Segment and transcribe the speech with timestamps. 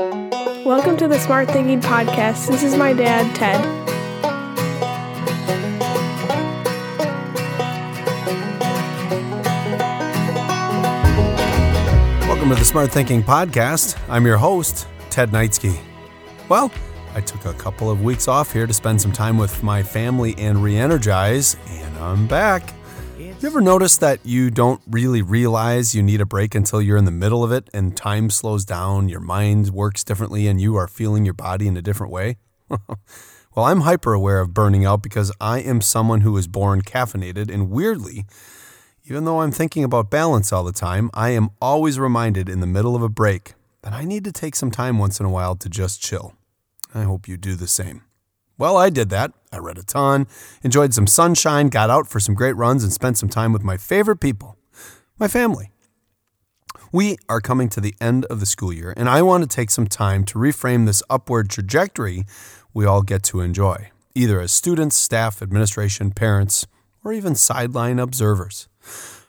[0.00, 2.48] Welcome to the Smart Thinking Podcast.
[2.48, 3.60] This is my dad, Ted.
[12.26, 14.00] Welcome to the Smart Thinking Podcast.
[14.08, 15.78] I'm your host, Ted Knightsky.
[16.48, 16.72] Well,
[17.14, 20.34] I took a couple of weeks off here to spend some time with my family
[20.38, 22.72] and re energize, and I'm back.
[23.40, 27.06] You ever notice that you don't really realize you need a break until you're in
[27.06, 30.86] the middle of it and time slows down, your mind works differently, and you are
[30.86, 32.36] feeling your body in a different way?
[32.68, 37.50] well, I'm hyper aware of burning out because I am someone who was born caffeinated,
[37.50, 38.26] and weirdly,
[39.04, 42.66] even though I'm thinking about balance all the time, I am always reminded in the
[42.66, 45.56] middle of a break that I need to take some time once in a while
[45.56, 46.34] to just chill.
[46.94, 48.02] I hope you do the same.
[48.60, 49.32] Well, I did that.
[49.50, 50.26] I read a ton,
[50.62, 53.78] enjoyed some sunshine, got out for some great runs, and spent some time with my
[53.78, 54.58] favorite people,
[55.18, 55.70] my family.
[56.92, 59.70] We are coming to the end of the school year, and I want to take
[59.70, 62.26] some time to reframe this upward trajectory
[62.74, 66.66] we all get to enjoy, either as students, staff, administration, parents,
[67.02, 68.68] or even sideline observers.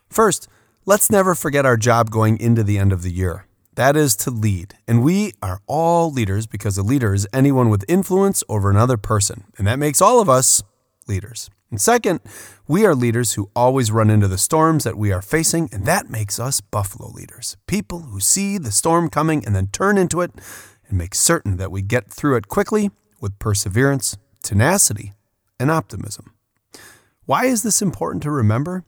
[0.09, 0.49] First,
[0.85, 3.45] let's never forget our job going into the end of the year.
[3.75, 4.75] That is to lead.
[4.87, 9.45] And we are all leaders because a leader is anyone with influence over another person.
[9.57, 10.61] And that makes all of us
[11.07, 11.49] leaders.
[11.69, 12.19] And second,
[12.67, 16.09] we are leaders who always run into the storms that we are facing, and that
[16.09, 17.55] makes us buffalo leaders.
[17.65, 20.31] People who see the storm coming and then turn into it
[20.89, 22.91] and make certain that we get through it quickly
[23.21, 25.13] with perseverance, tenacity,
[25.61, 26.33] and optimism.
[27.25, 28.83] Why is this important to remember?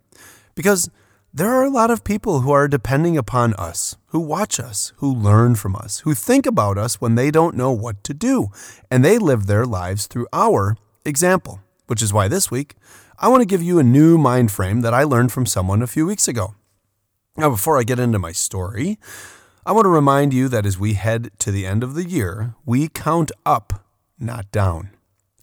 [0.53, 0.90] Because
[1.36, 5.12] there are a lot of people who are depending upon us, who watch us, who
[5.12, 8.50] learn from us, who think about us when they don't know what to do,
[8.92, 11.59] and they live their lives through our example.
[11.88, 12.75] Which is why this week,
[13.17, 15.88] I want to give you a new mind frame that I learned from someone a
[15.88, 16.53] few weeks ago.
[17.36, 19.00] Now, before I get into my story,
[19.66, 22.53] I want to remind you that as we head to the end of the year,
[22.64, 23.84] we count up,
[24.20, 24.92] not down.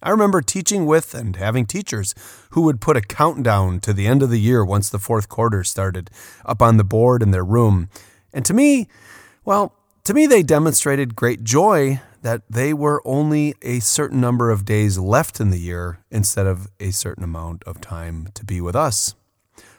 [0.03, 2.15] I remember teaching with and having teachers
[2.51, 5.63] who would put a countdown to the end of the year once the fourth quarter
[5.63, 6.09] started
[6.45, 7.89] up on the board in their room.
[8.33, 8.87] And to me,
[9.45, 14.65] well, to me, they demonstrated great joy that they were only a certain number of
[14.65, 18.75] days left in the year instead of a certain amount of time to be with
[18.75, 19.15] us.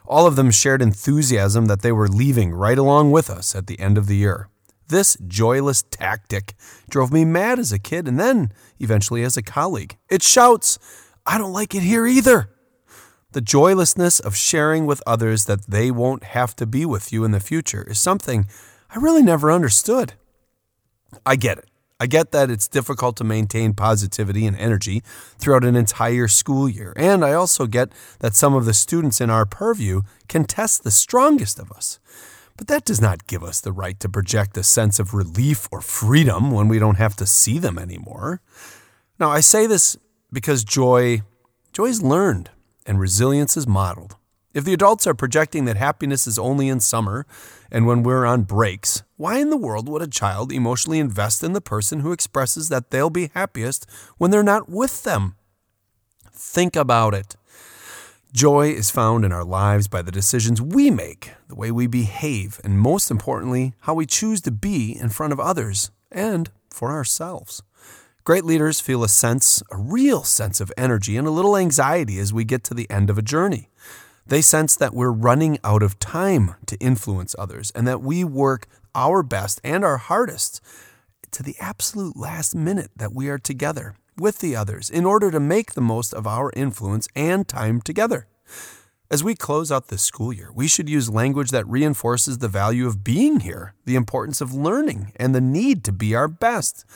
[0.06, 3.78] All of them shared enthusiasm that they were leaving right along with us at the
[3.80, 4.48] end of the year.
[4.88, 6.54] This joyless tactic
[6.88, 9.96] drove me mad as a kid and then eventually as a colleague.
[10.10, 10.78] It shouts,
[11.26, 12.50] I don't like it here either.
[13.32, 17.30] The joylessness of sharing with others that they won't have to be with you in
[17.30, 18.46] the future is something
[18.90, 20.12] I really never understood.
[21.24, 21.68] I get it.
[21.98, 25.04] I get that it's difficult to maintain positivity and energy
[25.38, 26.92] throughout an entire school year.
[26.96, 30.90] And I also get that some of the students in our purview can test the
[30.90, 32.00] strongest of us.
[32.62, 35.80] But that does not give us the right to project a sense of relief or
[35.80, 38.40] freedom when we don't have to see them anymore.
[39.18, 39.96] Now, I say this
[40.32, 41.22] because joy,
[41.72, 42.50] joy is learned
[42.86, 44.14] and resilience is modeled.
[44.54, 47.26] If the adults are projecting that happiness is only in summer
[47.68, 51.54] and when we're on breaks, why in the world would a child emotionally invest in
[51.54, 55.34] the person who expresses that they'll be happiest when they're not with them?
[56.30, 57.34] Think about it.
[58.32, 62.62] Joy is found in our lives by the decisions we make, the way we behave,
[62.64, 67.62] and most importantly, how we choose to be in front of others and for ourselves.
[68.24, 72.32] Great leaders feel a sense, a real sense of energy and a little anxiety as
[72.32, 73.68] we get to the end of a journey.
[74.26, 78.66] They sense that we're running out of time to influence others and that we work
[78.94, 80.62] our best and our hardest
[81.32, 85.40] to the absolute last minute that we are together with the others in order to
[85.40, 88.26] make the most of our influence and time together.
[89.10, 92.86] As we close out this school year, we should use language that reinforces the value
[92.86, 96.86] of being here, the importance of learning, and the need to be our best.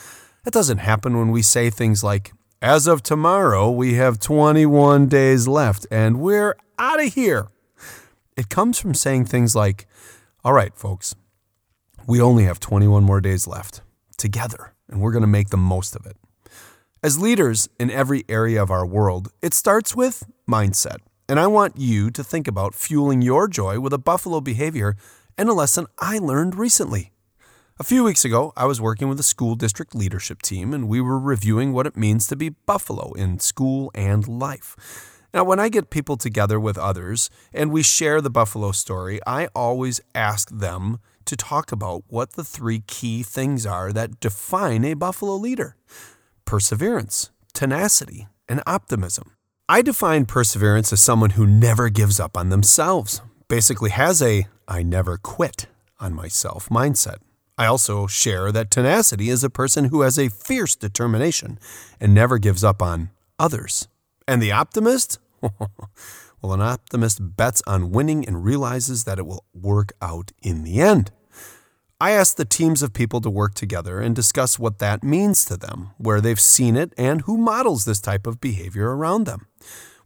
[0.45, 2.33] That doesn't happen when we say things like,
[2.63, 7.49] as of tomorrow, we have 21 days left and we're out of here.
[8.37, 9.87] It comes from saying things like,
[10.43, 11.15] all right, folks,
[12.07, 13.83] we only have 21 more days left
[14.17, 16.17] together, and we're going to make the most of it.
[17.07, 20.97] As leaders in every area of our world, it starts with mindset.
[21.29, 24.97] And I want you to think about fueling your joy with a buffalo behavior
[25.39, 27.13] and a lesson I learned recently.
[27.79, 31.01] A few weeks ago, I was working with a school district leadership team, and we
[31.01, 34.75] were reviewing what it means to be buffalo in school and life.
[35.33, 39.47] Now, when I get people together with others and we share the buffalo story, I
[39.55, 44.95] always ask them to talk about what the three key things are that define a
[44.95, 45.77] buffalo leader
[46.47, 49.33] perseverance, tenacity, and optimism.
[49.69, 54.83] I define perseverance as someone who never gives up on themselves, basically has a I
[54.83, 55.67] never quit
[56.01, 57.17] on myself mindset.
[57.59, 61.59] I also share that tenacity is a person who has a fierce determination
[62.01, 63.89] and never gives up on others.
[64.29, 65.19] And the optimist?
[65.41, 70.81] well, an optimist bets on winning and realizes that it will work out in the
[70.81, 71.11] end.
[71.99, 75.57] I asked the teams of people to work together and discuss what that means to
[75.57, 79.47] them, where they've seen it, and who models this type of behavior around them.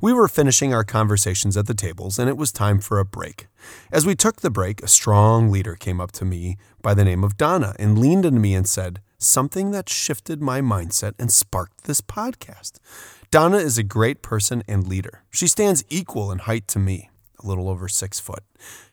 [0.01, 3.49] We were finishing our conversations at the tables, and it was time for a break.
[3.91, 7.25] As we took the break, a strong leader came up to me by the name
[7.25, 11.85] of Donna and leaned into me and said, Something that shifted my mindset and sparked
[11.85, 12.75] this podcast.
[13.33, 15.25] Donna is a great person and leader.
[15.29, 17.11] She stands equal in height to me,
[17.43, 18.45] a little over six foot.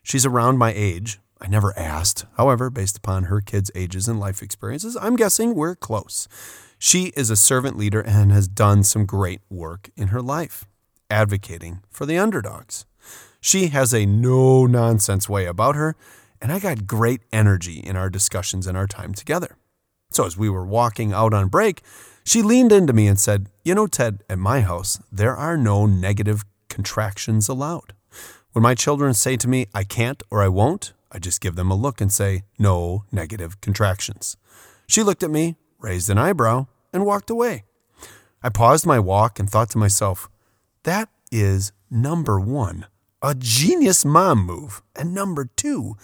[0.01, 2.25] She's around my age, I never asked.
[2.37, 6.27] However, based upon her kids' ages and life experiences, I'm guessing we're close.
[6.79, 10.65] She is a servant leader and has done some great work in her life,
[11.09, 12.85] advocating for the underdogs.
[13.39, 15.95] She has a no nonsense way about her,
[16.41, 19.57] and I got great energy in our discussions and our time together.
[20.11, 21.81] So, as we were walking out on break,
[22.23, 25.85] she leaned into me and said, You know, Ted, at my house, there are no
[25.85, 27.93] negative contractions allowed.
[28.51, 31.71] When my children say to me, I can't or I won't, I just give them
[31.71, 34.37] a look and say, no negative contractions.
[34.87, 37.63] She looked at me, raised an eyebrow, and walked away.
[38.43, 40.29] I paused my walk and thought to myself,
[40.83, 42.85] that is number one,
[43.21, 44.81] a genius mom move.
[44.95, 45.95] And number two,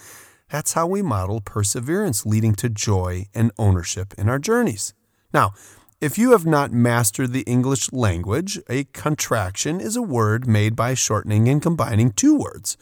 [0.50, 4.94] that's how we model perseverance, leading to joy and ownership in our journeys.
[5.32, 5.54] Now,
[6.00, 10.94] if you have not mastered the English language, a contraction is a word made by
[10.94, 12.76] shortening and combining two words.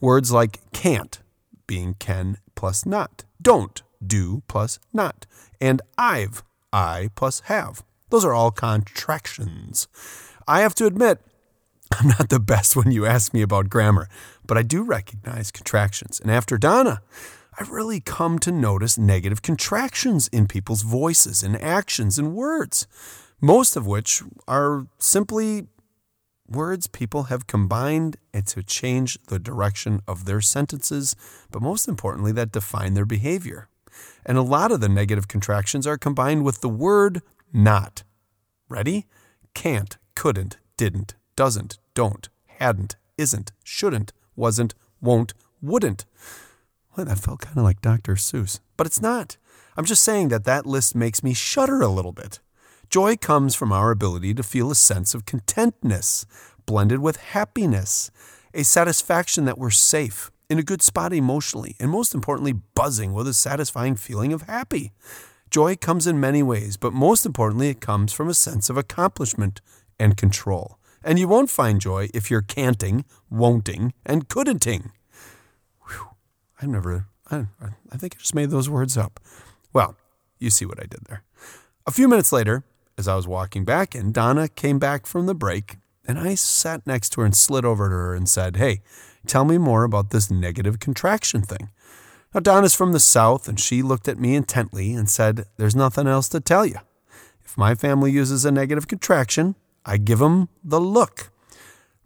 [0.00, 1.18] Words like can't
[1.68, 5.24] being can plus not, don't, do plus not,
[5.60, 6.42] and I've,
[6.72, 7.84] I plus have.
[8.10, 9.86] Those are all contractions.
[10.48, 11.20] I have to admit,
[11.92, 14.08] I'm not the best when you ask me about grammar,
[14.44, 16.18] but I do recognize contractions.
[16.18, 17.02] And after Donna,
[17.60, 22.86] I've really come to notice negative contractions in people's voices and actions and words,
[23.40, 25.66] most of which are simply
[26.48, 28.16] words people have combined
[28.46, 31.14] to change the direction of their sentences,
[31.50, 33.68] but most importantly, that define their behavior.
[34.24, 37.22] And a lot of the negative contractions are combined with the word
[37.52, 38.04] not.
[38.68, 39.06] Ready?
[39.54, 46.04] Can't, couldn't, didn't, doesn't, don't, hadn't, isn't, shouldn't, wasn't, won't, wouldn't.
[46.96, 48.14] Well, that felt kind of like Dr.
[48.14, 49.36] Seuss, but it's not.
[49.76, 52.40] I'm just saying that that list makes me shudder a little bit.
[52.90, 56.24] Joy comes from our ability to feel a sense of contentness,
[56.64, 58.10] blended with happiness,
[58.54, 63.28] a satisfaction that we're safe, in a good spot emotionally, and most importantly, buzzing with
[63.28, 64.92] a satisfying feeling of happy.
[65.50, 69.60] Joy comes in many ways, but most importantly, it comes from a sense of accomplishment
[70.00, 70.78] and control.
[71.04, 74.92] And you won't find joy if you're canting, won'ting, and couldn'ting.
[75.86, 76.08] Whew.
[76.62, 77.48] I've never, I,
[77.92, 79.20] I think I just made those words up.
[79.74, 79.94] Well,
[80.38, 81.22] you see what I did there.
[81.86, 82.64] A few minutes later,
[82.98, 86.86] as I was walking back and Donna came back from the break, and I sat
[86.86, 88.80] next to her and slid over to her and said, Hey,
[89.26, 91.70] tell me more about this negative contraction thing.
[92.34, 96.06] Now, Donna's from the South, and she looked at me intently and said, There's nothing
[96.06, 96.78] else to tell you.
[97.44, 99.54] If my family uses a negative contraction,
[99.86, 101.30] I give them the look.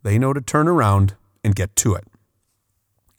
[0.03, 2.05] They know to turn around and get to it.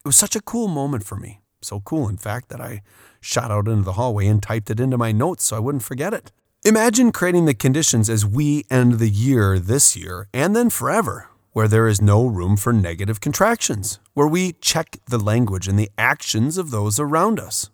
[0.05, 1.41] It was such a cool moment for me.
[1.61, 2.81] So cool, in fact, that I
[3.19, 6.13] shot out into the hallway and typed it into my notes so I wouldn't forget
[6.13, 6.31] it.
[6.65, 11.67] Imagine creating the conditions as we end the year this year and then forever, where
[11.67, 16.57] there is no room for negative contractions, where we check the language and the actions
[16.57, 17.69] of those around us.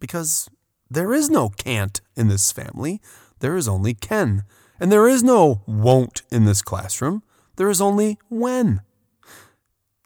[0.00, 0.48] Because
[0.90, 3.00] there is no can't in this family,
[3.38, 4.42] there is only can.
[4.80, 7.22] And there is no won't in this classroom,
[7.54, 8.80] there is only when.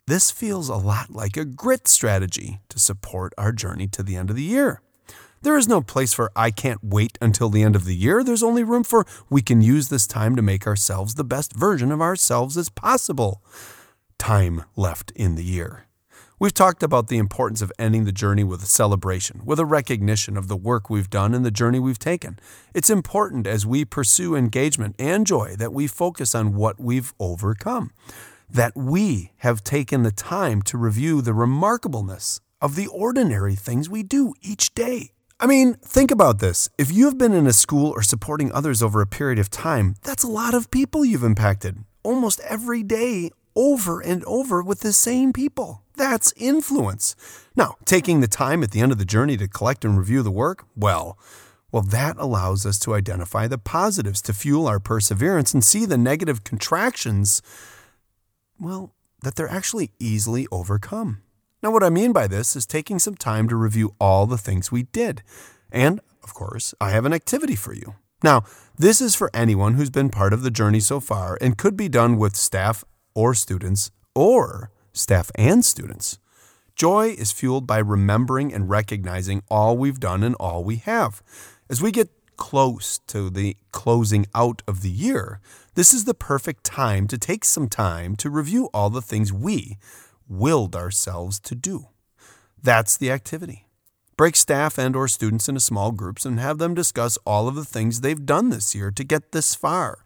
[0.06, 4.28] This feels a lot like a grit strategy to support our journey to the end
[4.28, 4.82] of the year.
[5.42, 8.22] There is no place for I can't wait until the end of the year.
[8.22, 11.90] There's only room for we can use this time to make ourselves the best version
[11.90, 13.42] of ourselves as possible.
[14.18, 15.86] Time left in the year.
[16.38, 20.36] We've talked about the importance of ending the journey with a celebration, with a recognition
[20.36, 22.38] of the work we've done and the journey we've taken.
[22.72, 27.90] It's important as we pursue engagement and joy that we focus on what we've overcome,
[28.48, 34.04] that we have taken the time to review the remarkableness of the ordinary things we
[34.04, 35.10] do each day.
[35.42, 36.68] I mean, think about this.
[36.78, 40.22] If you've been in a school or supporting others over a period of time, that's
[40.22, 45.32] a lot of people you've impacted almost every day, over and over with the same
[45.32, 45.82] people.
[45.96, 47.16] That's influence.
[47.56, 50.30] Now, taking the time at the end of the journey to collect and review the
[50.30, 51.18] work, well,
[51.72, 55.98] well, that allows us to identify the positives to fuel our perseverance and see the
[55.98, 57.42] negative contractions,
[58.60, 61.22] well, that they're actually easily overcome.
[61.62, 64.72] Now, what I mean by this is taking some time to review all the things
[64.72, 65.22] we did.
[65.70, 67.94] And, of course, I have an activity for you.
[68.24, 68.42] Now,
[68.76, 71.88] this is for anyone who's been part of the journey so far and could be
[71.88, 76.18] done with staff or students or staff and students.
[76.74, 81.22] Joy is fueled by remembering and recognizing all we've done and all we have.
[81.70, 85.40] As we get close to the closing out of the year,
[85.74, 89.76] this is the perfect time to take some time to review all the things we
[90.32, 91.88] willed ourselves to do.
[92.62, 93.66] That's the activity.
[94.16, 97.64] Break staff and or students into small groups and have them discuss all of the
[97.64, 99.98] things they've done this year to get this far.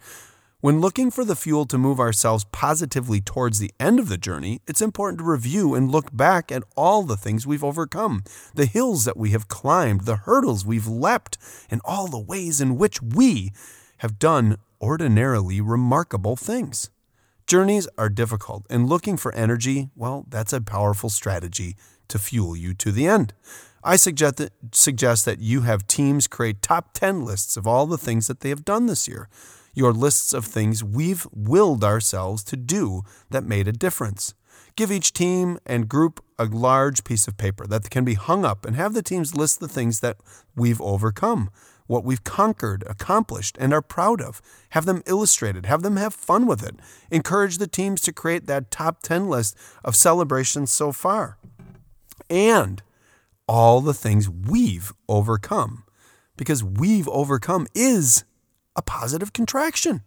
[0.61, 4.63] When looking for the fuel to move ourselves positively towards the end of the journey,
[4.67, 9.05] it's important to review and look back at all the things we've overcome, the hills
[9.05, 11.37] that we have climbed, the hurdles we've leapt,
[11.71, 13.53] and all the ways in which we
[13.99, 16.91] have done ordinarily remarkable things.
[17.47, 21.77] Journeys are difficult, and looking for energy, well, that's a powerful strategy
[22.09, 23.35] to fuel you to the end.
[23.85, 27.99] I suggest that, suggest that you have teams create top 10 lists of all the
[27.99, 29.29] things that they have done this year,
[29.75, 34.35] your lists of things we've willed ourselves to do that made a difference.
[34.75, 38.67] Give each team and group a large piece of paper that can be hung up
[38.67, 40.17] and have the teams list the things that
[40.57, 41.51] we've overcome
[41.87, 44.41] what we've conquered, accomplished, and are proud of.
[44.71, 46.77] Have them illustrated, have them have fun with it.
[47.11, 51.39] Encourage the teams to create that top 10 list of celebrations so far.
[52.29, 52.83] And
[53.49, 55.85] all the things we've overcome.
[56.37, 58.25] Because we've overcome is
[58.75, 60.03] a positive contraction.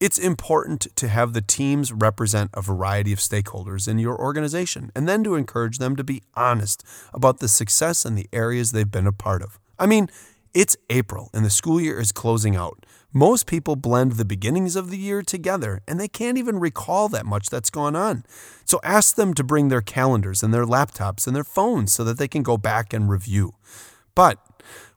[0.00, 5.08] It's important to have the teams represent a variety of stakeholders in your organization and
[5.08, 9.06] then to encourage them to be honest about the success and the areas they've been
[9.06, 9.58] a part of.
[9.78, 10.08] I mean,
[10.54, 12.86] it's April and the school year is closing out.
[13.12, 17.26] Most people blend the beginnings of the year together and they can't even recall that
[17.26, 18.24] much that's gone on.
[18.64, 22.18] So ask them to bring their calendars and their laptops and their phones so that
[22.18, 23.52] they can go back and review.
[24.14, 24.38] But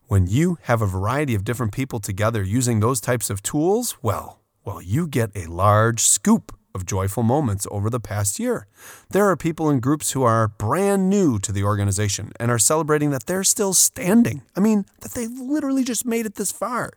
[0.06, 4.40] when you have a variety of different people together using those types of tools, well,
[4.64, 8.68] well, you get a large scoop of joyful moments over the past year.
[9.10, 13.10] There are people in groups who are brand new to the organization and are celebrating
[13.10, 14.42] that they're still standing.
[14.56, 16.92] I mean, that they literally just made it this far.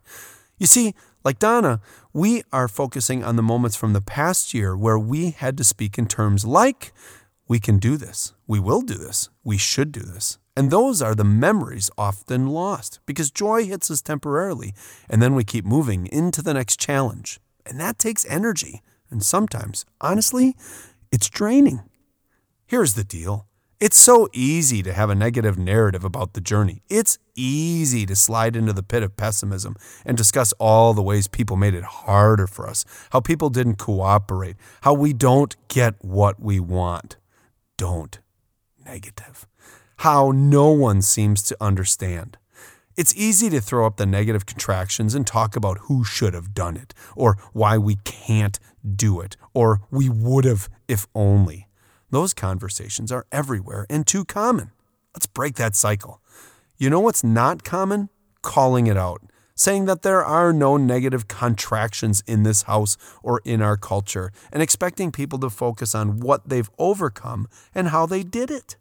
[0.59, 1.81] You see, like Donna,
[2.13, 5.97] we are focusing on the moments from the past year where we had to speak
[5.97, 6.93] in terms like,
[7.47, 10.37] we can do this, we will do this, we should do this.
[10.55, 14.73] And those are the memories often lost because joy hits us temporarily
[15.09, 17.39] and then we keep moving into the next challenge.
[17.65, 18.81] And that takes energy.
[19.11, 20.55] And sometimes, honestly,
[21.11, 21.81] it's draining.
[22.65, 23.47] Here's the deal
[23.81, 26.83] it's so easy to have a negative narrative about the journey.
[26.87, 29.75] It's easy to slide into the pit of pessimism
[30.05, 34.55] and discuss all the ways people made it harder for us, how people didn't cooperate,
[34.81, 37.17] how we don't get what we want.
[37.75, 38.19] Don't.
[38.85, 39.47] Negative.
[39.97, 42.37] How no one seems to understand.
[42.97, 46.75] It's easy to throw up the negative contractions and talk about who should have done
[46.75, 48.59] it, or why we can't
[48.95, 51.67] do it, or we would have if only.
[52.09, 54.71] Those conversations are everywhere and too common.
[55.15, 56.21] Let's break that cycle.
[56.77, 58.09] You know what's not common?
[58.41, 59.21] Calling it out,
[59.55, 64.61] saying that there are no negative contractions in this house or in our culture, and
[64.61, 68.75] expecting people to focus on what they've overcome and how they did it.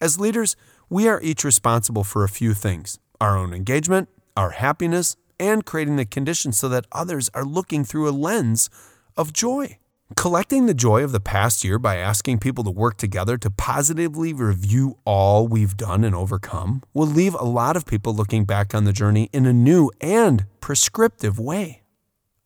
[0.00, 0.56] As leaders,
[0.88, 5.96] we are each responsible for a few things our own engagement, our happiness, and creating
[5.96, 8.70] the conditions so that others are looking through a lens
[9.16, 9.78] of joy.
[10.16, 14.32] Collecting the joy of the past year by asking people to work together to positively
[14.32, 18.84] review all we've done and overcome will leave a lot of people looking back on
[18.84, 21.82] the journey in a new and prescriptive way,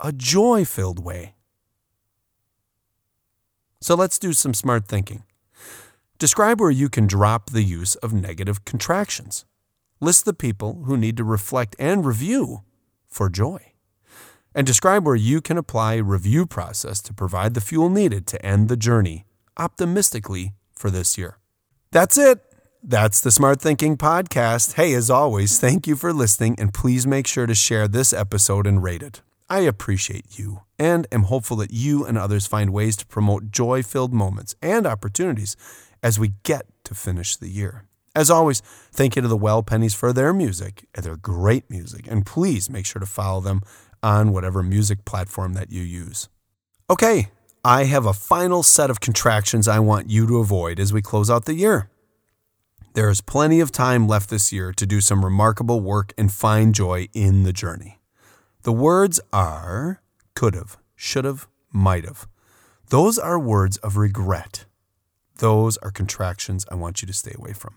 [0.00, 1.36] a joy filled way.
[3.80, 5.22] So let's do some smart thinking.
[6.18, 9.44] Describe where you can drop the use of negative contractions.
[10.02, 12.62] List the people who need to reflect and review
[13.08, 13.74] for joy
[14.52, 18.44] and describe where you can apply a review process to provide the fuel needed to
[18.44, 19.26] end the journey
[19.58, 21.38] optimistically for this year.
[21.92, 22.40] That's it.
[22.82, 24.72] That's the Smart Thinking Podcast.
[24.72, 28.66] Hey, as always, thank you for listening, and please make sure to share this episode
[28.66, 29.22] and rate it.
[29.48, 33.84] I appreciate you and am hopeful that you and others find ways to promote joy
[33.84, 35.54] filled moments and opportunities
[36.02, 37.84] as we get to finish the year.
[38.14, 38.60] As always,
[38.92, 42.84] thank you to the Well Pennies for their music, their great music, and please make
[42.84, 43.62] sure to follow them
[44.02, 46.28] on whatever music platform that you use.
[46.90, 47.28] Okay,
[47.64, 51.30] I have a final set of contractions I want you to avoid as we close
[51.30, 51.88] out the year.
[52.92, 56.74] There is plenty of time left this year to do some remarkable work and find
[56.74, 57.98] joy in the journey.
[58.64, 60.02] The words are
[60.34, 62.26] could've, should've, might've.
[62.90, 64.66] Those are words of regret.
[65.38, 67.74] Those are contractions I want you to stay away from.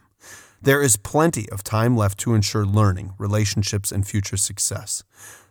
[0.62, 5.04] There is plenty of time left to ensure learning, relationships, and future success.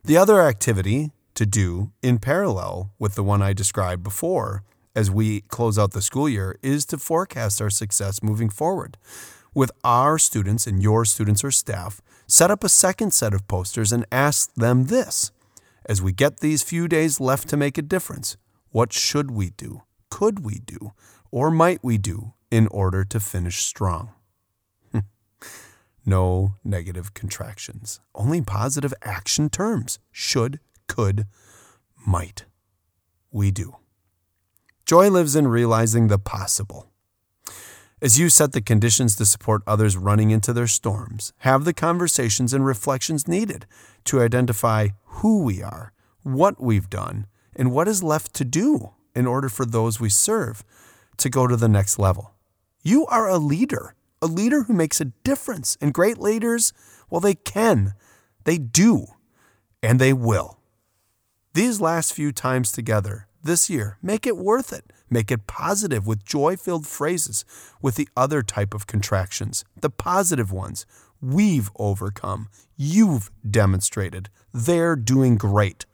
[0.05, 4.63] The other activity to do in parallel with the one I described before
[4.95, 8.97] as we close out the school year is to forecast our success moving forward.
[9.55, 13.93] With our students and your students or staff, set up a second set of posters
[13.93, 15.33] and ask them this
[15.87, 18.37] As we get these few days left to make a difference,
[18.71, 19.83] what should we do?
[20.11, 20.93] Could we do?
[21.31, 24.11] Or might we do in order to finish strong?
[26.07, 31.27] No negative contractions, only positive action terms should, could,
[32.07, 32.45] might.
[33.31, 33.77] We do.
[34.85, 36.91] Joy lives in realizing the possible.
[38.03, 42.53] As you set the conditions to support others running into their storms, have the conversations
[42.53, 43.67] and reflections needed
[44.05, 45.93] to identify who we are,
[46.23, 50.65] what we've done, and what is left to do in order for those we serve
[51.17, 52.33] to go to the next level.
[52.83, 55.76] You are a leader, a leader who makes a difference.
[55.83, 56.73] And great leaders,
[57.11, 57.93] well, they can,
[58.45, 59.07] they do,
[59.83, 60.59] and they will.
[61.52, 64.90] These last few times together this year, make it worth it.
[65.11, 67.45] Make it positive with joy filled phrases,
[67.83, 70.87] with the other type of contractions, the positive ones.
[71.21, 72.49] We've overcome.
[72.76, 74.31] You've demonstrated.
[74.52, 75.85] They're doing great.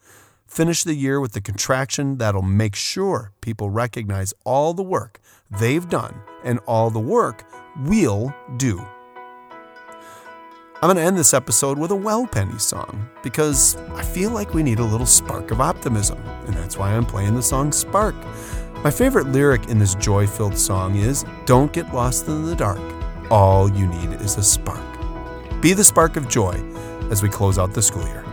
[0.46, 5.20] Finish the year with the contraction that'll make sure people recognize all the work
[5.50, 7.44] they've done and all the work
[7.80, 8.78] we'll do.
[10.82, 14.54] I'm going to end this episode with a Well Penny song because I feel like
[14.54, 18.14] we need a little spark of optimism, and that's why I'm playing the song Spark.
[18.82, 22.80] My favorite lyric in this joy filled song is Don't get lost in the dark.
[23.30, 24.80] All you need is a spark.
[25.60, 26.54] Be the spark of joy
[27.10, 28.24] as we close out the school year.